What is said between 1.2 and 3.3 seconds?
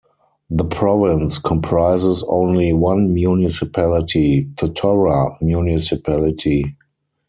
comprises only one